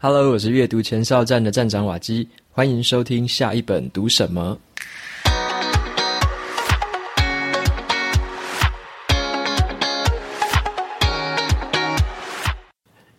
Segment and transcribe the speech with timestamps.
[0.00, 4.56] Hello，我是阅读前哨站的站长瓦基，欢迎收听下一本读什么。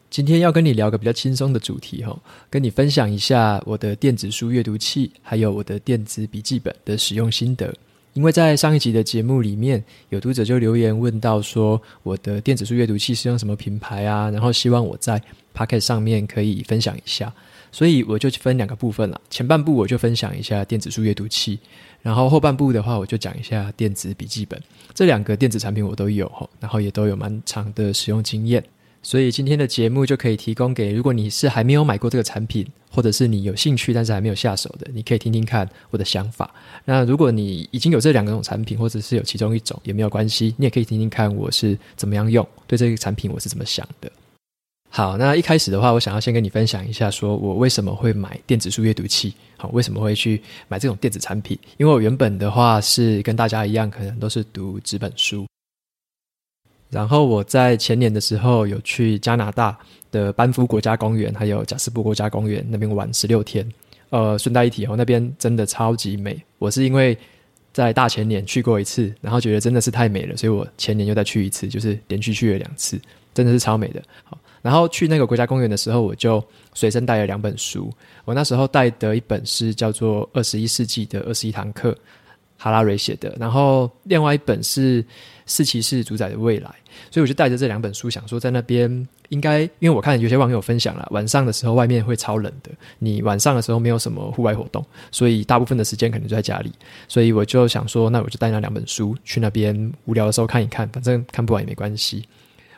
[0.09, 2.17] 今天要跟你聊个比较轻松的主题哈，
[2.49, 7.75] 跟你分享一下我的电子书阅读器，还有我的电子笔记本的使用心得。
[8.13, 14.29] 因为在上一集的节目里面，有读者就留言问到说，我的电子书阅读器是用什么品牌啊？
[14.31, 15.21] 然后希望我在
[15.55, 17.31] Pocket 上面可以分享一下，
[17.71, 19.21] 所以我就分两个部分了。
[19.29, 21.59] 前半部我就分享一下电子书阅读器，
[22.01, 24.61] 然后后半部的话我就讲一下电子笔记本。
[24.93, 28.63] 这两个电子产品我都有，然后也都有蛮长的使用经验。
[29.01, 36.53] 所以今天的节目就可以提供给，如果你是还没有买过这个产品，或者是你有兴趣但是还没有下手的，你可以听听看我的想法。
[36.83, 44.11] 那如果你已经有这两种产品，或者是有其中一种也没有关系，你也可以听听看我是怎么样用，对这个产品我是怎么想的。
[44.91, 51.57] 好，那一开始的话，我想要先跟你分享一下，说我为什么会买电子书阅读器，好，为什么会去买这种电子产品？
[51.77, 55.45] 因为我原本的话是跟大家一样，可能都是读纸本书。
[56.89, 59.77] 然后我在前年的时候有去加拿大
[60.11, 63.67] 的班夫国家公园，还有贾斯伯国家公园那边玩十六天。
[64.09, 66.35] 呃，顺带一提哦，那边真的超级美。
[66.57, 67.15] 我是因为
[67.71, 72.99] 在大前年去过一次，然后觉得真的是太美了，所以我前年又再去一次，就是连续去了两次，
[73.35, 74.01] 真的是超美的。
[74.23, 77.93] 好，然后去那个国家公园的时候，我就随身带了两本书。
[78.25, 81.91] 我那时候带的一本是叫做《二十一世纪的二十一堂课》。
[82.61, 85.01] 哈拉瑞写的，然后另外一本是
[85.45, 86.69] 《四骑士主宰的未来》，
[87.09, 96.69] 所以我就带着这两本书，想说在那边应该，因为我看有些网友分享了，晚上的时候外面会超冷的，你晚上的时候没有什么户外活动，所以大部分的时间可能就在家里，
[97.07, 102.25] 所以我就想说，那我就带那两本书去那边无聊的时候看一看，反正看不完也没关系。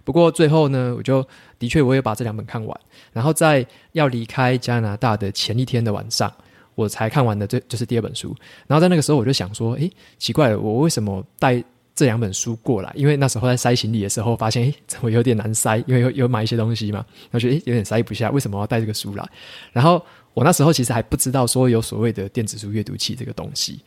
[0.04, 2.80] 不过最后呢，我就的确我也把这两本看完，
[3.12, 6.32] 然后在要离开加拿大的前一天的晚上。
[6.82, 8.36] 我才看完的，这就是第二本书。
[8.68, 12.92] 然后在那个时候，我就想说，诶，奇怪了，我为什么带这两本书过来？
[12.96, 17.06] 因为那时候在塞行李的时候，发现，诶，我有点难塞，因为有有买一些东西嘛。
[17.30, 19.30] 然后觉得，诶，有点塞不下，为什么要带这个书来？
[19.72, 20.04] 然后
[20.34, 23.80] 我那时候其实还不知道说有所谓的电子书阅读器这个东西。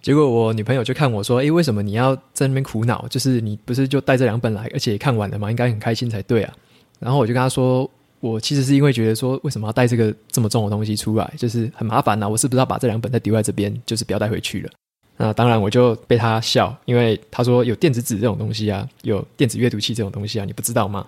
[0.00, 3.06] 结果我女朋友就看我说，诶，为什么你要在那边苦恼？
[3.08, 6.54] 就是你不是就带这两本来，而且也看完了嘛，应该很开心才对啊。
[7.00, 7.90] 然后我就跟她说。
[8.20, 12.28] 我其实是因为觉得说，为什么要带这个这么重的东西出来，就是很麻烦呢、啊？
[12.28, 14.70] 我是不是要把这两本再丢在这边，就是不要带回去了？
[15.16, 21.06] 那当然，我就被他笑，因为他说有电子纸这种东西啊，有电子阅读器这种东西啊，你不知道吗？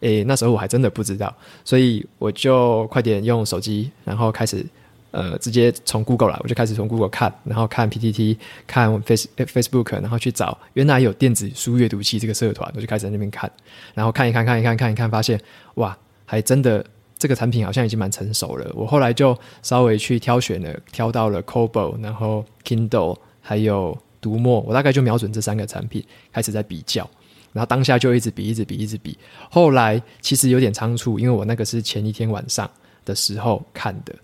[0.00, 4.66] 诶，那时候我还真的不知道，所以我就快点用手机，然后开始
[5.10, 8.36] 呃，直接从 Google 来，我就开始从 Google 看，然后看 PTT，
[8.66, 13.50] 看 Face Facebook，然后去找原来有电子书阅读器这个社团，我就开始在那边看，
[13.94, 15.40] 然后看一看，看一看，看一看，发现
[15.74, 15.96] 哇！
[16.32, 16.82] 还真的，
[17.18, 18.72] 这个产品好像已经蛮成熟了。
[18.74, 24.60] 我后来就稍微去挑选了，挑到了 c o b o 然后 Kindle，还有读墨。
[24.60, 27.06] 我大概就瞄准这三个产品开始在比较，
[27.52, 29.18] 然后当下就一直比，一直比，一直比。
[29.50, 32.70] 后来其实有点仓促，因为我那个是前一天晚上
[33.04, 34.14] 的时候看的。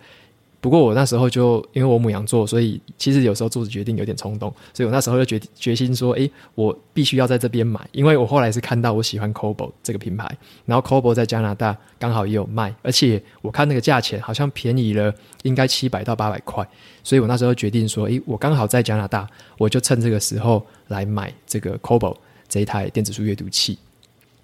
[0.61, 10.29] 不过我那时候就因为我母羊座，所以其实有时候做的决定有点冲动，所以我那时候就决决心说，诶，我必须要在这边买，因为我后来是看到我喜欢 Kobo 这个品牌，
[10.67, 15.15] 然后 Kobo 在加拿大刚好也有卖，而且我看那个价钱好像便宜了，
[15.45, 16.67] 应该七百到八百块，
[17.05, 22.17] 所以我那时候决定说，诶，我刚好在加拿大，我就趁这个时候来买这个 Kobo
[22.49, 23.79] 这一台电子书阅读器。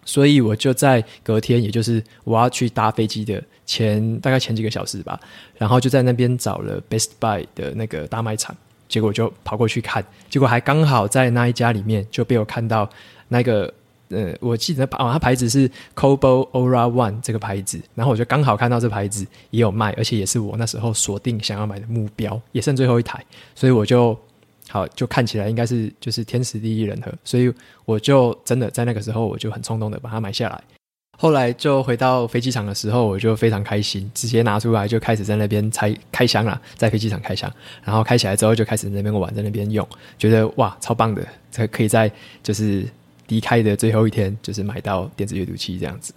[0.05, 5.19] 所以我就在隔天，也就是我要去搭飞机的前大概前几个小时吧，
[5.57, 8.57] 然后就在那边找了 Best Buy 的那个大卖场，
[8.89, 12.89] 结果就跑过去看，结果还刚好在那一家里面就被我看到
[13.29, 13.73] 那个
[14.11, 24.19] 呃，我记得啊，它牌子是 c o b o Aura One 这个牌子，然后我就刚好看到这牌子也有卖，而且也是我那时候锁定想要买的目标，也剩最后一台，所以我就。
[24.69, 27.53] 好，就看起来应该是就是天时地利人和，所以
[27.85, 30.63] 我就真的在那个时候我就很冲动的把它买下来。
[31.17, 37.49] 后来就回到飞机场的时候，我就非常开心，直接拿出来就开始在那边拆开箱了，在飞机场开箱，
[37.85, 39.87] 然后开起来之后就开始在那边玩，在那边用，
[40.19, 42.11] 觉得哇超棒的，才可以在
[42.43, 42.85] 就是
[43.29, 46.13] 离开的最后一天就是买到电子阅读器这样子。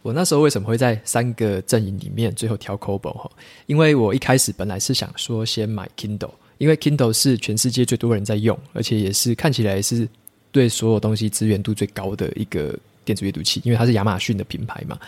[0.00, 3.30] 我那时候为什么会在三个阵营里面最后挑 Kobo 哈？
[3.66, 6.30] 因为我一开始本来是想说先买 Kindle。
[6.58, 10.08] 因为 Kindle 是全世界最多人在用，而且也是看起来是
[10.50, 14.98] 对所有东西资源度最高的一个电子阅读器，因为它是亚马逊的品牌嘛。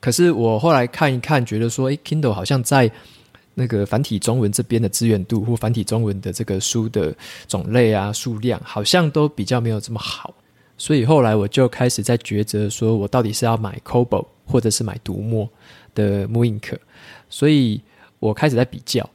[0.00, 2.90] 可是我后来看一看，觉得说，诶，Kindle 好像在
[3.54, 7.14] 那个繁体中文这边的资源度或繁体中文的这个书的
[7.46, 10.34] 种类啊、数量，好像都比较没有这么好。
[10.76, 15.48] 所以后来我就开始在抉择，说我到底是要买 Kobo 或者是买读墨。
[15.94, 16.74] 的 Moonk，
[17.28, 17.78] 所以
[18.18, 19.06] 我开始在比较。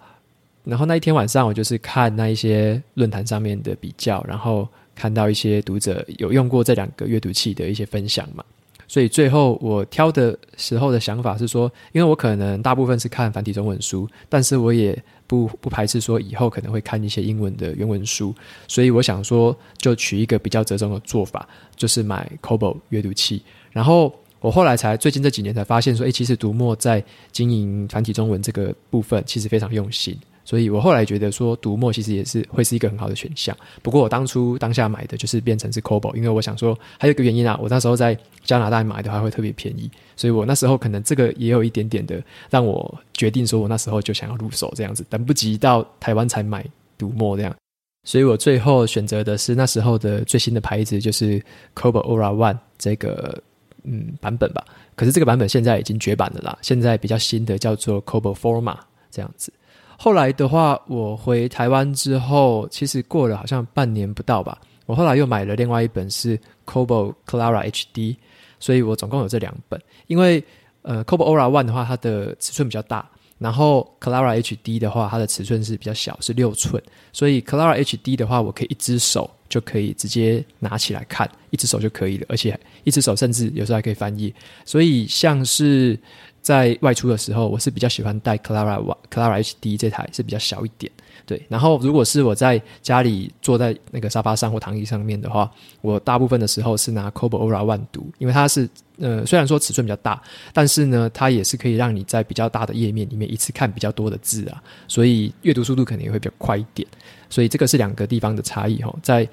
[0.68, 8.44] 然后那一天晚上，我就是看那一些论坛上面的比较，然后看到一些读者有用过这两个阅读器的一些分享嘛。
[8.90, 18.34] 所以最后我挑的时候的想法是说，因为我可能大部分是看繁体中文书，但是我也不不排斥说以后可能会看一些英文的原文书，
[18.68, 23.42] 所以我想说就取一个比较折中的做法，就是买 Kobo 阅读器。
[23.72, 30.18] 然后我后来才最近这几年才发现说，诶，其实读墨在经营繁体中文这个部分其实非常用心。
[30.48, 33.54] 所以我后来觉得说，读墨其实也是会是一个很好的选项。
[33.82, 46.66] 不过我当初当下买的就是变成是 Kobo，因为我想说还有一个原因啊，我那时候在加拿大买的话会特别便宜，所以我那时候可能这个也有一点点的让我决定说我那时候就想要入手这样子，等不及到台湾才买
[46.98, 47.54] 读墨这样。
[48.06, 51.44] 所以我最后选择的是那时候的最新的牌子，就是
[51.76, 53.38] Kobo Aura One 这个
[53.84, 54.64] 嗯版本吧。
[54.96, 58.78] 可是这个版本现在已经绝版了啦，现在比较新的叫做 Kobo Forma
[59.12, 59.52] 这样子。
[59.98, 64.58] 后来的话，我回台湾之后，其实过了好像半年不到吧。
[64.86, 68.16] 我后来又买了另外一本是 Kobo Clara HD，
[68.60, 69.82] 所以我总共有这两本。
[70.06, 70.42] 因为
[70.84, 73.10] 呃，Kobo Aura One 的话，它的尺寸比较大，
[73.40, 76.82] 然后 Clara HD 的话，它的尺寸是比较小，是六寸。
[77.12, 84.34] 所以 Clara HD 的话，我可以一只手就可以直接拿起来看，一只手就可以了，而且一只手甚至有时候还可以翻译。
[84.64, 86.00] 所以像是
[86.48, 88.82] 在外出的时候，我是比较喜欢带 Clara
[89.14, 90.90] Clara HD 这台是比较小一点，
[91.26, 91.46] 对。
[91.50, 95.52] 然后如果是我在家里坐在那个沙发上或躺椅上面的话，
[95.82, 100.22] 我大部分的时候是拿 Kobo Aura One 读，因为它是呃虽然说尺寸比较大，
[100.54, 106.88] 但是呢它也是可以让你在比较大的页面里面一次看比较多的字啊，所以阅读速度肯定也会比较快一点。
[107.30, 108.96] 所以这个是两个地方的差异哈。
[109.04, 109.28] 在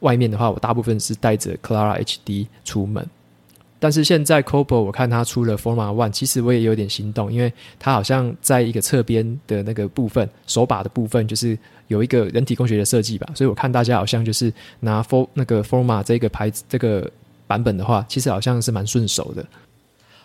[0.00, 3.08] 外面的话，我大部分是带着 Clara HD 出门。
[3.80, 17.08] 但是现在 c o b o 我看它出了 Forma One，其实我也有点心动，因为它好像在一个侧边的那个部分，手把的部分就是有一个人体工学的设计吧，所以我看大家好像就是拿 For 那个 Forma 这个牌子这个
[17.46, 19.46] 版本的话，其实好像是蛮顺手的。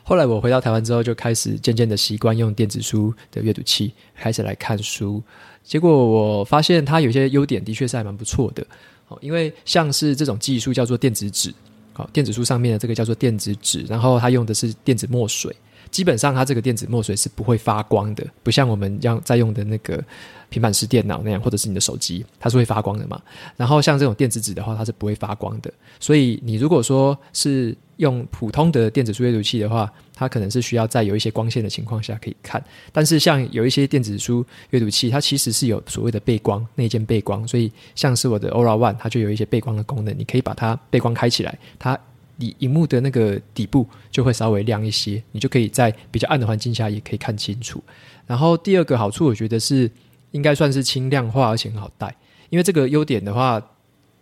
[0.04, 5.22] 后来我回到台湾之后，就开始渐渐的习惯用电子书的阅读器开始来看书，
[5.64, 8.66] 结果我发现它有些优点的确是还蛮不错的，
[9.10, 11.54] 哦因为像是这种技术叫做电子纸。
[11.94, 15.56] 好，电子书上面的这个叫做电子纸，然后它用的是电子墨水。
[15.92, 20.04] 基本上，它这个电子墨水是不会发光的，不像我们要在用的那个
[20.50, 23.22] 平板式电脑那样，或者是你的手机，它是会发光的嘛。
[23.56, 25.72] 然后像这种电子纸的话，它是不会发光的。
[26.00, 32.64] 所以你如果说是用普通的电子书阅读器的话，它可能是需要在有一些光线的情况下可以看。
[32.92, 37.48] 但是像有一些电子书阅读器，它其实是有所谓的背光，内建背光。
[37.48, 42.00] 所以像是我的 Aura One，它就有一些背光的功能，你可以把它背光开起来，它。
[42.36, 47.82] 你荧幕的那个底部就会稍微亮一些，你就可以在比较暗的环境下也可以看清楚。
[48.26, 49.90] 然后第二个好处，我觉得是
[50.32, 52.14] 应该算是轻量化而且很好带，
[52.50, 53.62] 因为这个优点的话。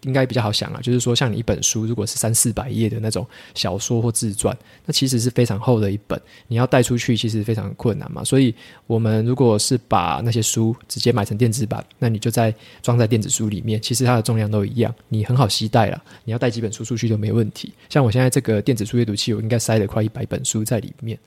[0.03, 4.55] 应该比较好想啊，就是说，像你一本书，如果是三四百页的那种小说或自传，
[4.85, 8.23] 那其实是非常厚的一本，你要带出去其实非常困难嘛。
[8.23, 8.53] 所以，
[8.87, 16.03] 我们如果是把那些书直接买成电子版，那你就在装在电子书里面，其实它的重量都一样，你很好携带了。
[16.23, 17.71] 你要带几本书出去都没问题。
[17.89, 21.17] 像我现在这个电子书阅读器，我应该塞了快一百本书在里面。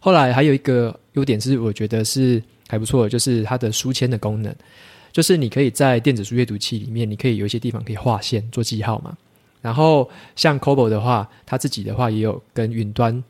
[0.00, 4.52] 后来还有一个优点是，我觉得是还不错，就是它的书签的功能。
[5.16, 9.16] 就是你可以在电子书阅读器里面，你可以有一些地方可以划线做记号嘛。
[9.62, 10.06] 然后
[10.36, 13.24] 像 Kobo 的话，它自己的话也有跟云端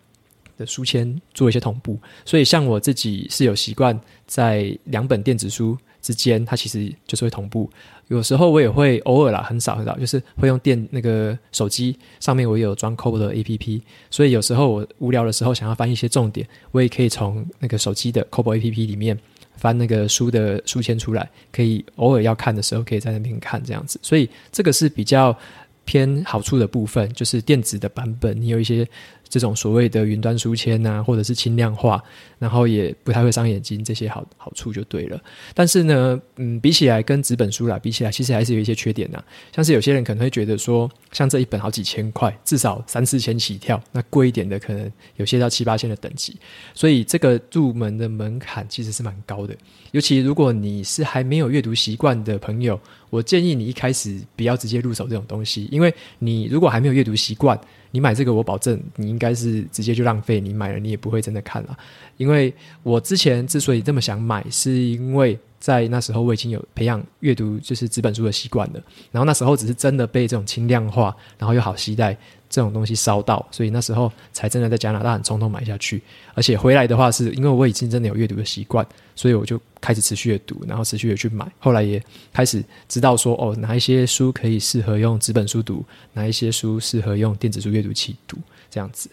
[0.59, 1.97] 的书签做一些同步。
[2.25, 7.71] 所以像我自己是有习惯在两本电子书之间，它其实就是会同步。
[8.09, 19.17] 有时候我也会偶尔啦，很少很少，就是会用电那个手机上面我也有装 Kobo 的 APP，所以有时候我无聊的时候想要翻一些重点，我也可以从那个手机的 Kobo APP 里面。
[19.57, 25.37] 翻那个书的书签出来，可以偶尔要看的时候，可以在那边看这样子，所以这个是比较
[25.85, 28.87] 偏好处的部分，就是电子的版本，你有一些。
[29.29, 32.03] 这种所谓的云端书签啊，或者是轻量化，
[32.39, 35.21] 然后也不太会伤眼睛，这些好好处就对了。
[35.55, 39.23] 但是呢，嗯，比起来跟纸本书啦，比起来其实还是有一些缺点呐。
[39.55, 46.37] 像是有些人可能会觉得说，像这一本好几千块，至少三四千起跳，那贵一点的可能有些到七八千的等级。
[46.75, 49.55] 所以这个入门的门槛其实是蛮高的。
[49.93, 52.79] 尤其如果你是还没有阅读习惯的朋友，
[53.11, 57.59] 我建议你一开始不要直接入手这种东西，因为你如果还没有阅读习惯。
[57.93, 60.39] 你买这个，我保证你应该是直接就浪费。
[60.39, 61.79] 你买了，你也不会真的看了。
[62.19, 68.83] 因为我之前之所以这么想买，是因为在那时候我已经有培养阅读就是纸本书的习惯了。
[69.11, 72.15] 然后那时候只是真的被这种轻量化，然后又好携带
[72.49, 76.03] 这种东西烧到，所以那时候才真的在加拿大很冲动买下去。
[76.35, 81.51] 而且回来的话，是因为我已经真的有阅读的习惯，所以我就开始持续的读，然后持续的去买。
[81.59, 88.37] 后来也开始知道说，哦，哪一些书可以适合用纸本书读，哪一些书适合用电子书阅读器读，
[88.71, 89.09] 这样子。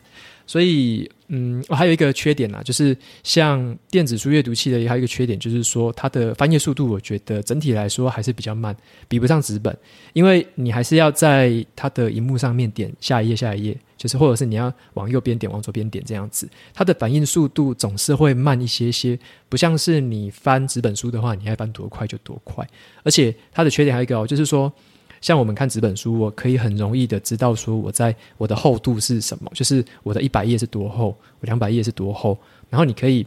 [0.45, 8.75] 所以，嗯，我还有一个缺点啊，就是像电子书阅读器的，还有一个缺点就是说，它的翻页速度，我觉得整体来说还是比较慢，
[9.07, 9.75] 比不上纸本，
[10.11, 22.67] 因为你还是要在它的荧幕上面点下一页、下一页，就是或者是你要往右边点、往左边点这样子，它的反应速度总是会慢一些些，不像是你翻纸本书的话，你爱翻多快就多快，
[23.03, 24.71] 而且它的缺点还有一个哦，就是说。
[25.23, 32.37] 像我们看纸本书，我可以很容易的知道说我在我的厚度是什么，就是我的一百页是多厚，我两百页是多厚。
[32.69, 33.25] 然后你可以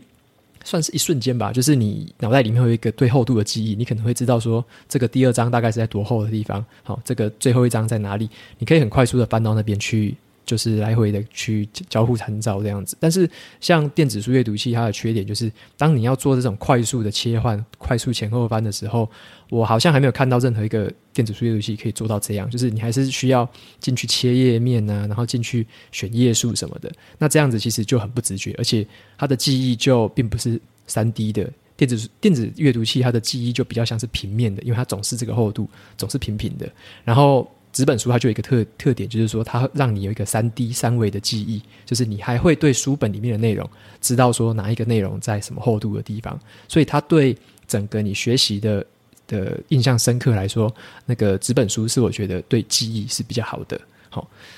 [0.62, 10.14] 算是一瞬间吧，就是你脑袋里面有一个对厚度的记忆，你可能会知道说这个第二章大概是在多厚的地方，好，这个最后一章在哪里，你可以很快速的翻到那边去。
[10.46, 13.28] 就是来回的去交互参照这样子，但是
[13.60, 19.10] 像电子书阅读器，它的缺点就是，当你要做这种快速的切换、快速前后翻的时候，
[19.50, 22.48] 我好像还没有看到任何一个电子书阅读器可以做到这样。
[22.48, 23.48] 就是你还是需要
[23.80, 26.92] 进去切页面啊，然后进去选页数什么的。
[27.18, 28.86] 那这样子其实就很不直觉，而且
[29.18, 36.70] 它的记忆就并不是三 D 的电子电子阅读器，它的记忆就比较像是平面的，因为它总是这个厚度，总是平平的，
[37.04, 37.50] 然后。
[37.76, 43.68] 纸本书它就有一个特特点，就是说它让你有一个三 D 三维的记忆，就是你还会对书本里面的内容
[44.00, 47.36] 知道说哪一个内容在什么厚度的地方，所以它对
[47.68, 48.86] 整个你学习的
[49.26, 53.78] 的印象深刻来说，那个纸本书是我觉得对记忆是比较好的。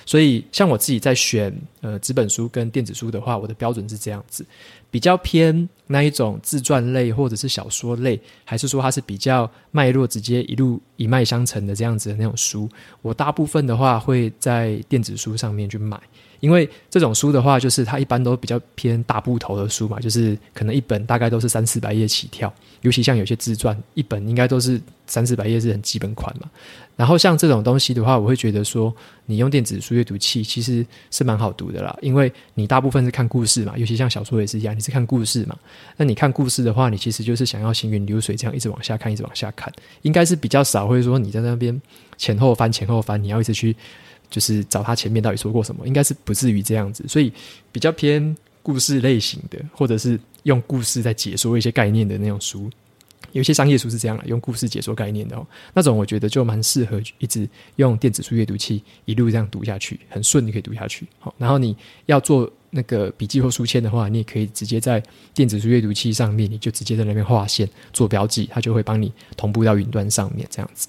[0.04, 4.44] 所以像我自己在选呃纸本书跟电子书的话，我的标准是这样子。
[4.90, 12.66] 比较偏那一种自传类或者是小说类，还是说它是比较脉络直接一路一脉相承的这样子的那种书？
[13.02, 16.00] 我大部分的话会在电子书上面去买，
[16.40, 22.50] 因为这种书的话，就是它一般都比较偏大部头的书嘛，就是可能一本大概都是三四百页起跳，
[22.80, 26.48] 尤其像有些自传，一本应该都是三四百页是很基本款嘛。
[26.98, 28.92] 然后像这种东西的话，我会觉得说，
[29.24, 35.56] 你用电子书阅读器其实是蛮好读的啦，因为你大部分是看故事嘛，尤其像小说也是一样，你是看故事嘛。
[35.96, 41.80] 那你看故事的话，你其实就是想要行云流水这样一直往下看，一直往下看，应该是比较少会说你在那边
[42.16, 43.76] 前后翻前后翻，你要一直去
[44.28, 47.04] 就是找他前面到底说过什么，应该是不至于这样子。
[47.06, 47.32] 所以
[47.70, 52.68] 比较偏故事类型的，或者是用故事在解说一些概念的那种书。
[53.32, 61.06] 有些商业书是这样的，用故事解说概念的哦，那种我觉得就蛮适合一直用电子书阅读器一路这样读下去，很顺，你可以读下去。
[61.18, 65.02] 好，然后你要做那个笔记或书签的话，你也可以直接在
[65.34, 70.88] 电子书阅读器上面，你就直接在那边画线做标记，它就会帮你同步到云端上面这样子。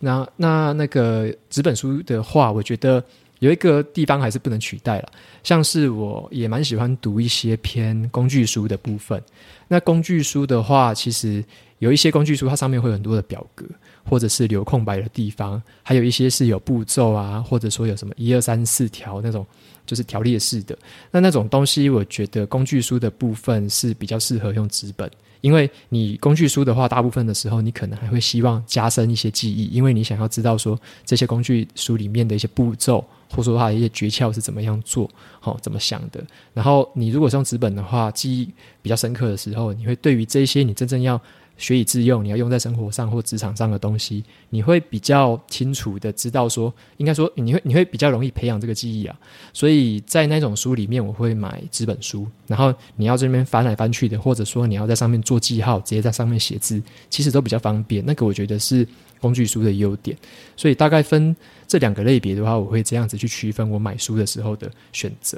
[0.00, 3.02] 那那那个纸本书的话，我觉得
[3.40, 5.08] 有一个地方还是不能取代了，
[5.42, 9.20] 像是我也蛮喜欢读一些偏工具书的部分。
[9.66, 11.44] 那工具书的话，其实
[11.78, 13.64] 有一些工具书，它上面会有很多的表格，
[14.04, 19.46] 或者是留空白的地方，还有一些是有步骤啊，或者说有什么一二三四条那种，
[19.86, 20.76] 就是条列式的。
[21.10, 25.08] 那那种东西，我觉得工具书的部分是比较适合用纸本。
[25.40, 35.08] 因为你工具书的话，大部分的时候你可能还会希望加深一些记忆，因为你想要知道说这些工具书里面的一些步骤，或者说它的一些诀窍是怎么样做，
[35.38, 36.20] 好、哦、怎么想的。
[36.52, 41.20] 然后你如果是用纸本的话，记忆比较深刻的时候，你会对于这些你真正要。
[41.58, 49.18] 学以致用，你要用在生活上或职场上的东西，你会比较清楚的知道说，应该说你会你会比较容易培养这个记忆啊。
[49.52, 58.02] 所以在那种书里面，我会买纸本书，然后你要这边翻来翻去的，或者说你要在上面做记号，直接在上面写字，其实都比较方便。
[58.06, 58.86] 那个我觉得是
[59.20, 60.16] 工具书的优点。
[60.56, 61.34] 所以大概分
[61.66, 65.36] 这两个类别的话，我会这样子去区分我买书的时候的选择。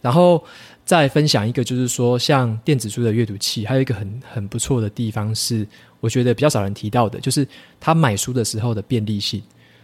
[0.00, 0.42] 然后
[0.84, 5.66] 再分享一个，就是说，像电子书的阅读器，还有一个很很不错的地方是，
[6.00, 7.46] 我觉得比较少人提到的，就是
[7.78, 9.42] 他买书的时候的便利性。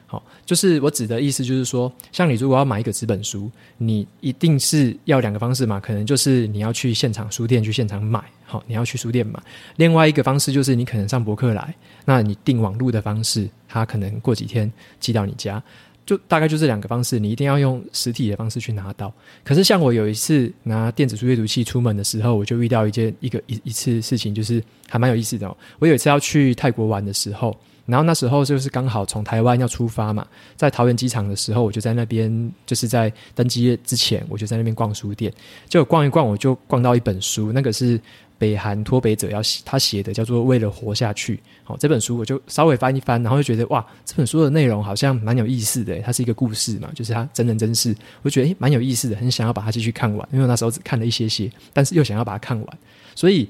[0.08, 9.40] 好，就是我指的意思，就是说，像你如果要买一个纸本书，你一定是要两个方式嘛，可能就是你要去现场书店去现场买，好，你要去书店买。
[9.75, 15.61] 另外一个方式就是你可能上博客来，那你订网络的方式，他可能过几天寄到你家。
[16.07, 19.13] 就大概就这两个方式，你一定要用实体的方式去拿到。
[19.45, 25.55] 可是像我有一次拿电子书阅读器出门的时候，我就遇到一件一个一一次事情，就是还蛮有意思的。
[25.81, 35.33] 我有一次要去泰国玩的时候，然后那时候就是刚好从台湾要出发嘛，在桃园机场的时候，我就在那边就是在登机之前，我就在那边逛书店，
[35.69, 38.01] 就逛一逛，我就逛到一本书，那个是
[38.38, 41.37] 北韩脱北者要写他写的叫做《为了活下去》。
[41.64, 45.99] 好，这本书我就稍微翻一翻，然后就觉得哇，这本书的内容好像蛮有意思的。
[46.00, 50.28] 它是一个故事嘛，就是它真人真事，我觉得诶蛮有意思的，很想要把它继续看完。
[50.33, 52.78] 因为那时候只看了一些些，但是又想要把它看完，
[53.14, 53.49] 所以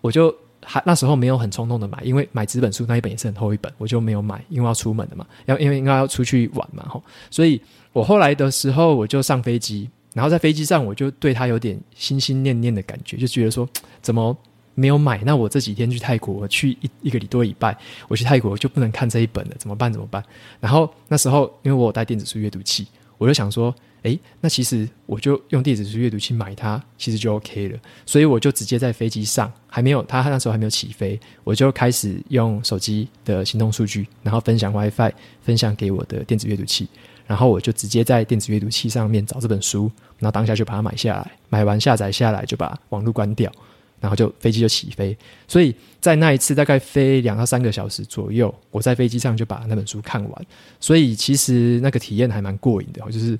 [0.00, 7.60] 我就还那时候没有很冲动的买，因为买纸本书那一本也是很厚一本，我就没有买，因为要出门的嘛，要因为应该要出去玩嘛，吼，所以
[7.92, 9.90] 我后来的时候我就上飞机。
[10.18, 13.68] 然后在飞机上，我就对他有点心心念念的感觉，就觉得说，
[14.02, 14.36] 怎么
[14.74, 15.22] 没有买？
[15.24, 19.92] 那我这几天去泰国，我去一一个多礼拜，我去泰国就不能看这一本了，怎么办？
[19.92, 20.20] 怎么办？
[20.58, 23.72] 然后那时候，因为我有带电子书阅读器，我就想说，
[24.02, 27.78] 诶，那其实我就用电子书阅读器买它，其实就 OK 了。
[28.04, 36.88] 所以我就直接在飞机上，还没有他那时候还没有起飞，我就开始用手机的行动数据，然后分享 WiFi，分享给我的电子阅读器。
[37.28, 39.82] 然后我就直接在电子阅读器上面找这本书，
[40.18, 43.52] 然后当下就把它买下来，买完下载下来就把网络关掉，
[44.00, 45.14] 然后就飞机就起飞。
[45.46, 50.46] 所以在那一次大概飞两到三个小时左右，我在飞机上就把那本书看完。
[50.80, 53.38] 所以其实那个体验还蛮过瘾的，就是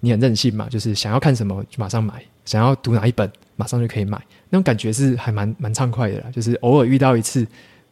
[0.00, 6.30] 你很任性嘛，就是想要看什么就马上买，想要读哪一本马上就可以买，那种感觉是还蛮蛮畅快的啦。
[6.32, 7.46] 就是偶尔遇到一次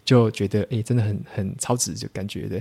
[0.04, 2.60] 就觉得诶，真的很很超值，就感觉对。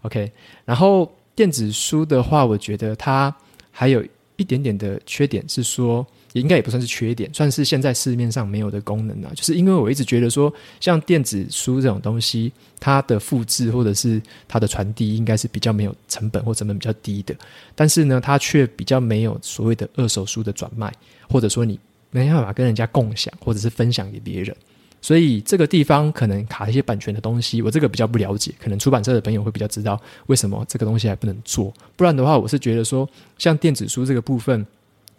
[0.00, 0.32] OK，
[0.64, 1.12] 然后。
[1.34, 3.34] 电子书的话，我觉得它
[3.70, 4.04] 还有
[4.36, 9.32] 一点点的缺点，是说也应该也不算是缺点，算是现在市面上没有的功能啊。
[9.34, 17.34] 就是因为我一直觉得说，像电子书这种东西，它的复制或者是它的传递，应该是比较没有成本或成本比较低的。
[17.74, 20.92] 但是呢，它却比较没有所谓的二手书的转卖，
[21.28, 21.78] 或者说你
[22.10, 24.54] 没办法跟人家共享或者是分享给别人。
[25.02, 31.70] 所以这个地方可能卡一些版权的东西，我这个比较不了解，可能出版社的朋友会比较知道为什么这个东西还不能做。
[31.96, 33.06] 不然的话，我是觉得说，
[33.36, 34.64] 像电子书这个部分，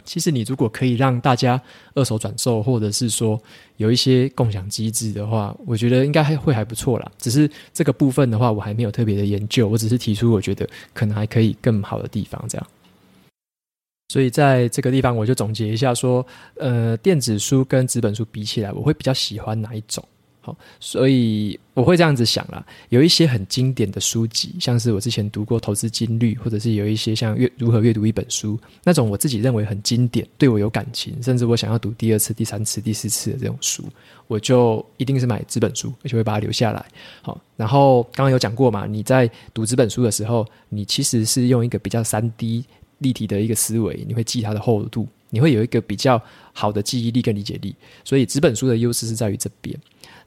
[0.05, 1.61] 其实你如果可以让大家
[1.93, 3.39] 二手转售，或者是说
[3.77, 7.11] 有一些共享机制的话，我觉得应该还会还不错啦。
[7.17, 12.67] 只是这个部分的话，我还没有特别的研究，我只是提出我觉得可能还可以更好的地方，这样。
[14.13, 16.23] 所以在这个地方，我就总结一下说，
[16.57, 20.07] 呃，电子书跟纸本书比起来，我会比较喜欢哪一种？
[20.39, 22.63] 好，所以我会这样子想啦。
[22.89, 33.83] 有一些很经典的书籍，像是我之前读过《投资金律》，或者是有一些像阅如何阅读一本书那种，我自己认为很经典，对我有感情，甚至我想要读第二次、第三次、第四次的这种书，
[34.27, 36.85] 我就一定是买纸本书，而且会把它留下来。
[37.23, 42.63] 好，然后刚刚有讲过嘛，你在读纸本书的时候，你其实是用一个比较三 D。
[43.03, 46.19] 立体的一个思维，你会记它的厚度，你会有一个比较
[46.51, 47.75] 好的记忆力跟理解力。
[48.03, 49.77] 所以纸本书的优势是在于这边。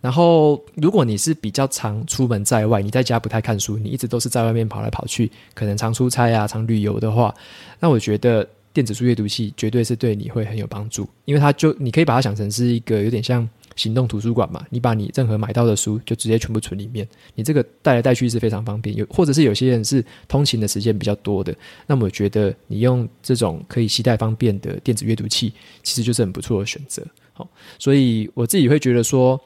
[0.01, 7.35] 然后，如果你是比较常出门在外，你在家不太看书，你一直都是在外面跑来跑去，可能常出差啊、常旅游的话，
[7.81, 13.49] 那我觉得电子书阅读器绝对是对你会很有帮助，因为它就你可以把它想成是一个有点像。
[13.77, 18.97] 行动图书馆嘛，你把你任何买到的书就直接全部存里面，你这个带来带去是非常方便。
[18.97, 21.55] 有或者是有些人是通勤的时间比较多的，
[21.87, 27.07] 那么我觉得你用这种可以携带方便的电子阅读器，其实就是很不错的选择。
[27.33, 29.39] 好，所以我自己会觉得说，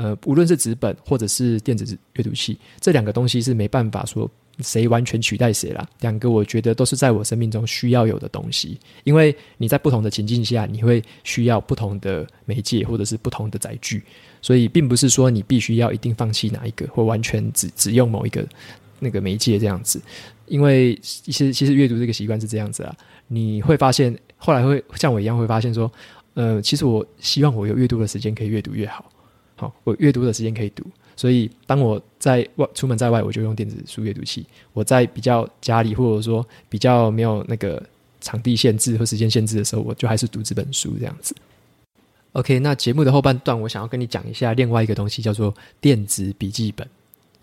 [0.00, 1.84] 呃，无论是纸本或者是电子
[2.14, 4.30] 阅读器，这两个东西是没办法说。
[4.62, 5.88] 谁完全取代谁啦？
[6.00, 14.02] 两个我觉得都是在我生命中需要有的东西，因为你在不同的情境下，你会需要不同的媒介或者是不同的载具，
[14.42, 18.46] 所以并不是说你必须要一定放弃哪一个，或完全只只用某一个
[18.98, 19.98] 那个媒介这样子。
[20.46, 22.94] 因为其实其实阅读这个习惯是这样子啊，
[23.28, 25.90] 你会发现后来会像我一样会发现说，
[26.34, 29.09] 呃，其实我希望我有阅读的时间可以阅读越好，
[29.60, 30.82] 好，我阅读的时间可以读。
[31.14, 34.42] 所以，当我在外出门在外，我就用电子书阅读器；
[34.72, 37.82] 我在比较家里，或者说比较没有那个
[38.22, 41.36] 场地限制和时间限制的时候，我就还是读这本书这样子。
[42.32, 46.88] OK，那节目的后半段，我想要跟你讲一下另外一个东西，叫做电子笔记本。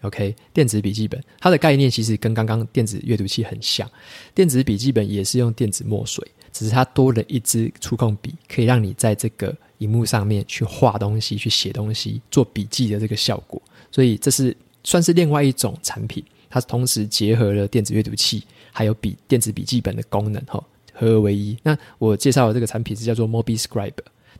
[0.01, 3.87] OK，电子笔记本它的概念其实跟刚刚电子阅读器很像，
[4.33, 9.55] 电子笔记本也是用电子墨水，只是它多了一支触控笔，可以让你在这个。
[9.79, 13.61] 荧幕上面去画东西、去写东西、做笔记的这个效果，
[13.91, 16.23] 所以这是算是另外一种产品。
[16.49, 20.63] 它同时结合了电子阅读器还有笔电子笔记本的功能，哈，
[20.93, 21.57] 合而为一。
[21.61, 23.91] 那我介绍的这个产品是叫做 Mobi Scribe，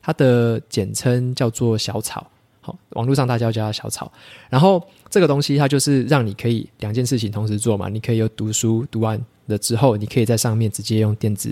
[0.02, 2.26] 它的简称叫做小草，
[2.62, 4.12] 好，网络上大家叫它小草。
[4.50, 9.22] 然后这个东西它就是让你可以两件事情同时做嘛，你可以有读书读完。
[9.48, 11.50] 了之后，你可以在上面直接用电子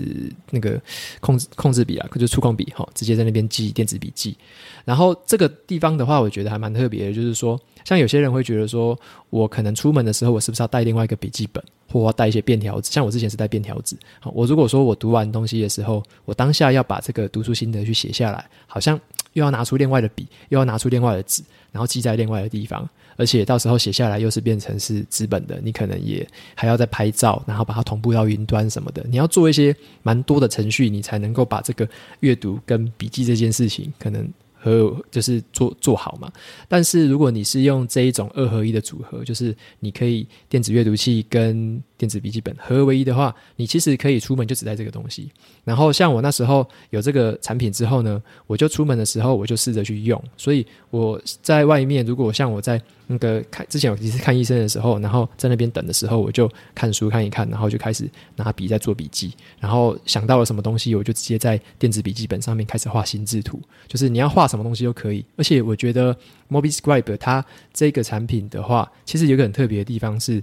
[0.50, 0.80] 那个
[1.20, 4.36] 控制控制笔啊，就是触控笔哈，直接在那边记电子笔记。
[4.84, 8.96] 然后这个地方的话，我觉得还蛮特别的，就是说，像有些人会觉得说，
[9.30, 12.92] 我可能出门的时候，我是不是要带另外一个笔记本，或带一些便条纸？
[12.92, 13.96] 像我之前是带便条纸。
[14.20, 19.00] 好，我如果说我读完东西的时候，我当下要把这个读书心得去写下来，好像
[19.36, 31.86] 又要拿出另外的笔，又要拿出另外的纸，然后记在另外的地方，而且到时候写下来又是变成是纸本的，你可能也还要再拍照，然后把它同步到云端什么的，你要做一些蛮多的程序，你才能够把这个
[32.20, 34.26] 阅读跟笔记这件事情可能。
[34.66, 36.28] 和就是做做好嘛，
[36.66, 45.30] 但是如果你是用这一种二合一的组合，就是你可以电子阅读器跟电子笔记本合二为一的话，你其实可以出门就只带这个东西。
[45.62, 65.24] 然后像我那时候有这个产品之后呢，我就出门的时候我就试着去用，所以我在外面，如果像我在那个看之前有一次看医生的时候，然后在那边等的时候，我就看书看一看，然后就开始拿笔在做笔记，然后想到了什么东西，我就直接在电子笔记本上面开始画心智图，就是你要画什么东西都可以。
[65.36, 66.16] 而且我觉得
[66.50, 70.42] MobiScribe 它这个产品的话，其实有个很特别的地方是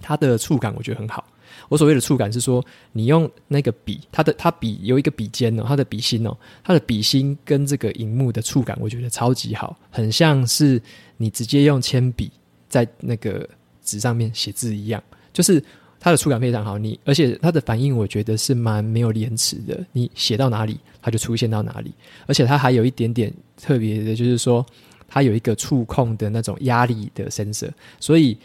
[0.00, 1.24] 它的触感，我觉得很好。
[1.68, 10.80] 我所谓的触感是说，你用那个笔，它的它笔有一个笔尖哦，它的笔芯哦，它的笔芯跟这个荧幕的触感，我觉得超级好，很像是
[11.16, 12.30] 你直接用铅笔
[12.68, 13.48] 在那个
[13.82, 15.62] 纸上面写字一样，就是
[15.98, 16.76] 它的触感非常好。
[16.76, 21.92] 你而且它的反应，我觉得是蛮没有延迟的，你写到哪里，它就出现到哪里。
[22.26, 24.64] 而且它还有一点点特别的，就是说
[25.08, 28.36] 它有一个触控的那种压力的 sensor，所以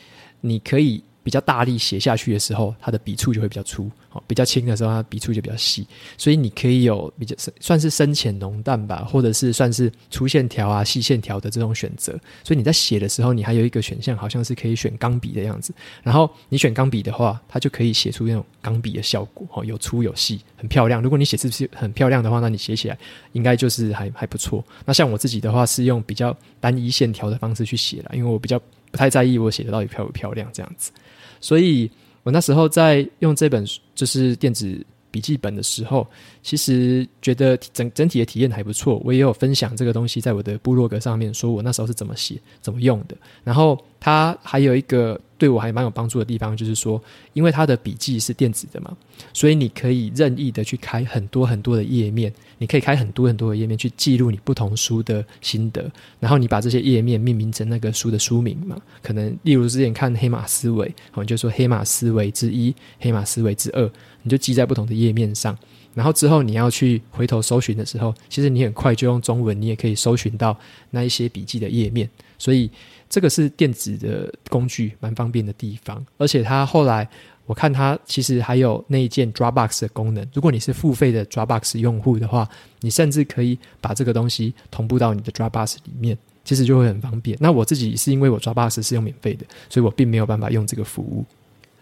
[0.41, 1.03] 你可以。
[1.27, 5.85] 比较大力写下去的时候，它的笔触就会比较粗；哦，比较轻的时候，它笔触就比较细。
[6.17, 12.17] 所以你可以有比较，算是深浅浓淡吧，或者是算是粗线条啊、细线条的这种选择。
[12.45, 15.73] 所以你在写的时候，你还有一个选项，好像是可以选钢笔的样子。
[16.01, 21.01] 然后你选钢笔的话，它就可以写出那种钢笔的效果，哦，有粗有细，很漂亮。
[21.01, 22.97] 如果你写字是很漂亮的话，那你写起来
[23.33, 24.63] 应该就是还还不错。
[24.85, 28.57] 那像我自己的话，是用比较单一线条的方式去写了，因为我比较
[28.89, 30.91] 不太在意我写的到底漂不漂亮这样子。
[31.39, 31.89] 所以
[32.23, 36.07] 我那时候在用这本就是电子笔记本的时候，
[36.43, 39.01] 其实觉得整整体的体验还不错。
[39.03, 43.15] 我也有分享这个东西在我的部落格上面，说我那时候是怎么写、怎么用的。
[43.43, 45.19] 然后它还有一个。
[45.37, 47.01] 对我还蛮有帮助的地方，就是说，
[47.33, 48.95] 因为它的笔记是电子的嘛，
[49.33, 63.89] 所以你可以任意的去开很多很多的页面，你可以开很多很多的页面去记录你不同书的心得，然后你把这些页面命名成那个书的书名嘛，可能例如之前看黑马思维，我们就说黑马思维之一、黑马思维之二，
[64.23, 65.57] 你就记在不同的页面上，
[65.97, 70.57] 然后之后你要去回头搜寻的时候，其实你很快就用中文，你也可以搜寻到
[70.91, 72.69] 那一些笔记的页面，所以。
[73.09, 77.07] 这个是电子的工具蛮方便的地方，而且它后来
[77.45, 80.27] 我看它其实还有那一件 Dropbox 的功能。
[80.33, 82.45] 如果你是付费的 Dropbox 用户的话，
[82.81, 87.37] 你甚至可以把这个东西同步到你的 Dropbox 里面，其实就会很方便。
[87.39, 91.23] 那我自己是因为我 Dropbox 是用免费的，所以我并没有办法用这个服务。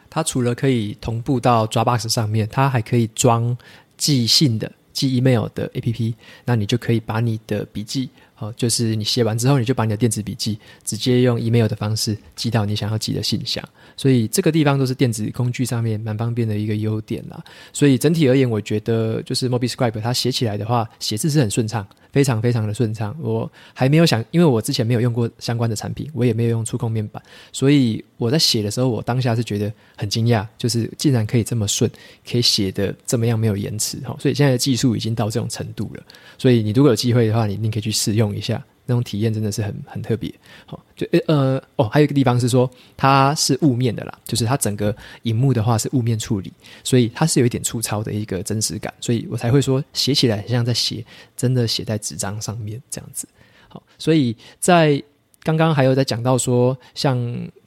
[0.08, 3.58] 它除了可以同步到 Dropbox 上面，它还可以装
[3.97, 6.13] 寄信的、寄 email 的 APP，
[6.45, 8.10] 那你就可以把你的笔记。
[8.36, 13.63] 好，就是你写完之后，你就把你的电子笔记直接用 email 的方式寄到你想要寄的信箱。
[13.95, 17.41] 所以这个地方都是电子工具上面蛮方便的一个优点啦。
[17.71, 21.88] 所以整体而言，我觉得就是 MobiScribe 它写起来的话，写字是很顺畅。
[22.12, 27.21] 非常非常的顺畅，我还没有想，因为我之前没有用过相关的产品，我也没有用触控面板，
[27.52, 31.91] 所以我在写的时候，我当下是觉得很惊讶，就是竟然可以这么顺，
[32.26, 36.04] 可以写得这么样没有延迟哈，所以现在的技术已经到这种程度了，
[36.38, 38.64] 所以你如果有机会的话，你一定可以去试用用一下。
[38.88, 40.32] 那种体验真的是很很特别，
[40.68, 51.04] 好，就呃哦，还有一个地方是说它是雾面的啦，就是它整个荧幕的话是雾面处理，所以它是有一点粗糙的一个真实感，所以我才会说写起来很像在写
[51.36, 53.28] 真的写在纸张上面这样子。
[53.70, 55.02] 好，所以在
[55.42, 57.18] 刚刚还有在讲到说，像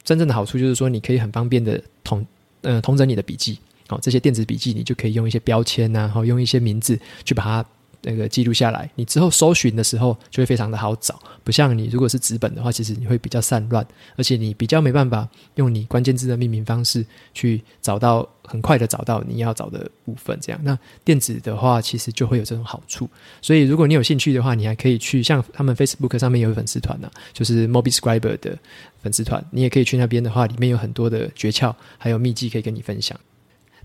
[0.05, 2.25] 真正的好处就是说你可以很方便的统
[2.61, 7.65] 呃统整你的笔记，好，这些电子笔记你就可以用一些标签呐，然后用一些名字去把它。
[8.01, 13.85] 那个记录下来，你之后搜寻的时候就会非常的好找，不像你如果是纸本的话，其实你会比较散乱，
[14.15, 20.37] 而且你比较没办法用你关键字的命名方式去找到很快的找到你要找的部分。
[20.41, 23.09] 这样，那电子的话其实就会有这种好处。
[23.41, 28.57] 所以如果你有兴趣的话，你还可以去像他们 Facebook 上面有粉丝团呢，就是 Mobiscriber 的
[29.01, 33.19] 粉丝团，你也可以去那边的话，里面有很多的诀窍还有秘籍可以跟你分享。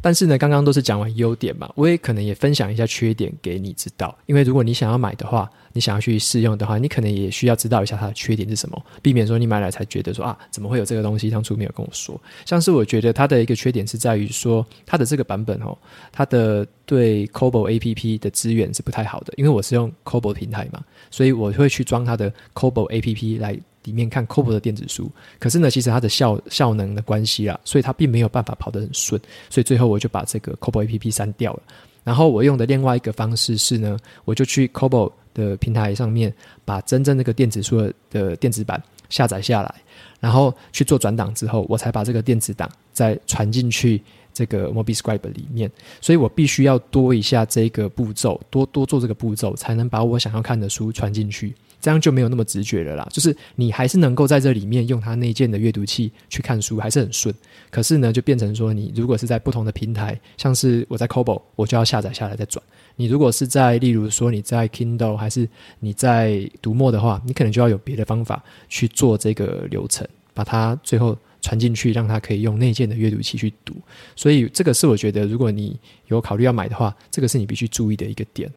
[0.05, 4.14] 但是呢，刚刚都是讲完优点嘛，我也可能也分享一下缺点给你知道。
[4.27, 11.31] 因为如果你想要买的话，你想要去试用的话，你可能也需要知道一下它的缺点是什么，避免说你买来才觉得说啊，怎么会有这个东西？
[11.31, 12.21] 当初没有跟我说。
[12.45, 15.75] 像是我觉得它的一个缺点是在于说，它的这个版本哦，
[16.12, 19.33] 它的对 c o b o APP 的资源是不太好的。
[19.38, 23.59] 因为我是用 c o b o 平台嘛，所以我会去装它的 c o b o APP 来。
[23.85, 31.62] 里面看 Kobo 的电子书，可是呢，其实它的效效能的关系啦，所以它并没有办法跑得很顺，所以最后我就把这个 Kobo APP 删掉了。
[32.03, 36.33] 然后我用的另外一个方式是呢，我就去 Kobo 的平台上面
[36.64, 39.75] 把真正那个电子书的电子版下载下来，
[40.20, 44.03] 然后去做转档之后，我才把这个电子档再传进去
[44.35, 45.70] 这个 MobiScribe 里面。
[46.01, 51.55] 所以我必须要多一下这个步骤，多多做这个步骤，才能把我想要看的书传进去。
[51.85, 57.35] 这样就没有那么直觉了啦，就是你还是能够在这里面用它内建的阅读器去看书，还是很顺。
[57.70, 62.64] 可是呢，就变成说，你如果是在不同的平台，像是我在 Kobo，我就要下载下来再转。
[62.97, 65.47] 你如果是在，例如说你在 Kindle 还是
[65.79, 73.75] 你在读墨的话，你可能就要有别的方法去做这个流程，把它最后传进去，让它可以用内建的阅读器去读。
[74.16, 78.51] 所以这个是我觉得，如果你有考虑要买的话，这个是你必须注意的一个点。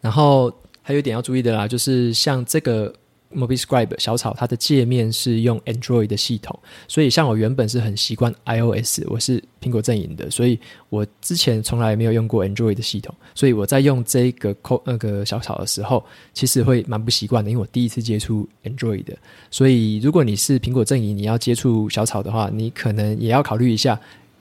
[0.00, 0.54] 然后。
[0.90, 2.92] 还有一点要注意的啦，就是像这个
[3.32, 19.04] MobiScribe 小草，它的界面是用 Android 的系统，所以像我原本是很习惯 iOS，我是苹果阵营的，所以我之前从来没有用过 Android 的系统，所以我在用这个 Co 那个小草的时候，其实会蛮不习惯的，因为我第一次接触 Android，
[19.48, 23.96] 所以如果你是苹果阵营，你要接触小草的话，你可能也要考虑一下，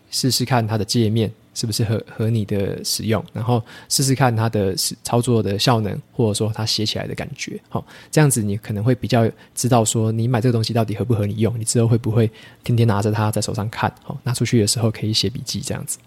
[0.10, 1.32] 试试看它的界面。
[1.60, 3.22] 是不是合合你的使用？
[3.34, 7.60] 然后试试看它的操作的效能，或者说它写起来的感觉。
[7.68, 11.60] 好，这样子你可能会比较知道说，你买这个东西到底合不合你用？
[11.60, 12.32] 你之后会不会
[12.64, 13.94] 天天拿着它在手上看？
[14.04, 15.98] 好，拿出去的时候可以写笔记，这样子。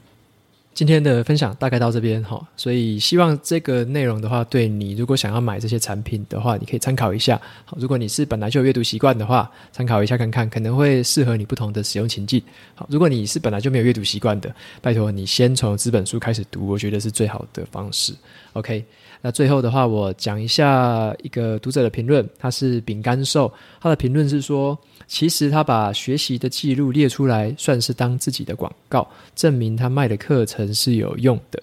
[0.74, 7.40] 今天的分享大概到这边哈，所以希望这个内容的话，对你如果想要买这些产品的话，你可以参考一下。
[7.64, 12.42] 好，如果你是本来就有阅读习惯的话，参考一下看看，可能会适合你不同的使用情境。
[12.74, 18.14] 好，如果你是本来就没有阅读习惯的，拜托你先从这本书开始读，我觉得是最好的方式。
[18.54, 18.84] OK。
[19.24, 31.62] 那最后的话，我讲一下一个读者的评论，他是饼干兽，他的评论是说，其实他把学习的记录列出来，算是当自己的广告，证明他卖的课程是有用的。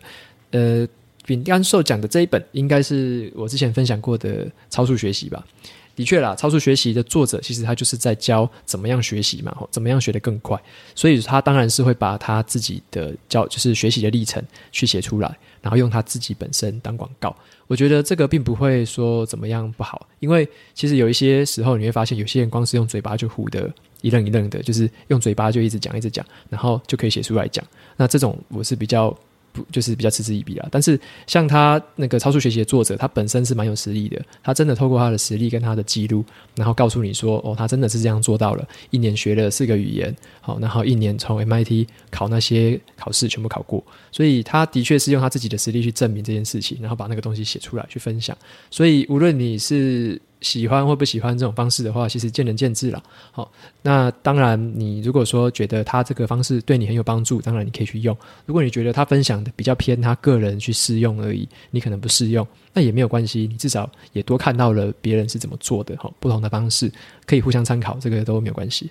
[0.51, 0.87] 呃，
[1.25, 5.45] 饼干兽讲的这一本，应该是我之前分享过的超速学习吧？
[5.99, 10.57] 的确啦，超速学习的作者其实他就是在教怎么样学习嘛，怎么样学得更快，
[10.95, 15.37] 所以他当然是会把他自己的教，就是学习的历程去写出来。
[15.61, 17.35] 然后用他自己本身当广告，
[17.67, 27.61] 我觉得这个并不会说怎么样不好，因为其实有一些时候你会发现，有些人光是用嘴巴就唬得一愣一愣的，就是用嘴巴就一直讲一直讲，然后就可以写出来讲。
[27.97, 29.13] 那这种我是比较。
[29.71, 34.21] 就是比较嗤之以鼻啦，但是像他那个超速学习的作者，他本身是蛮有实力的。
[34.43, 36.23] 他真的透过他的实力跟他的记录，
[36.55, 43.83] 然后告诉你说，哦，他真的是这样做到了，一年学了四个语言，好，然后一年从 MIT 考那些考试全部考过。
[44.11, 48.37] 所以他的确是用他自己的实力去证明这件事情，然后把那个东西写出来去分享。
[48.69, 50.21] 所以无论你是。
[50.41, 53.03] 喜欢或不喜欢这种方式的话，其实见仁见智了。
[53.31, 58.15] 好，那当然，你如果说觉得他这个方式对你很有帮助，当然你可以去用。
[58.45, 63.47] 如果你觉得他分享的比较偏他个人去试用而已，你可能不适用，那也没有关系。
[63.51, 66.91] 你至少也多看到了别人是怎么做的，好，不同的方式
[67.25, 68.89] 可以互相参考，这个都没有关系。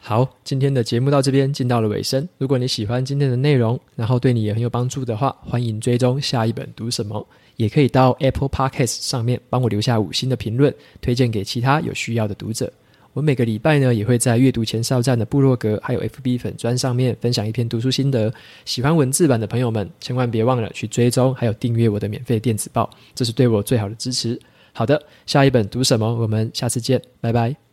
[0.00, 2.28] 好，今天的节目到这边进到了尾声。
[2.36, 7.26] 如果你喜欢今天的内容，然后对你也很有帮助的话，欢迎追踪下一本读什么。
[7.56, 12.72] 也可以到 Apple Podcast 上面帮我留下五星的评论，推荐给其他有需要的读者。
[13.12, 18.32] 我每个礼拜呢，也会在阅读前哨站的部落格还有 FB 粉专上面分享一篇读书心得。
[18.64, 24.36] 喜欢文字版的朋友们，千万别忘了去追踪还有订阅我的免费电子报，这是对我最好的支持。
[24.72, 26.12] 好的，下一本读什么？
[26.16, 27.63] 我们下次见，拜拜。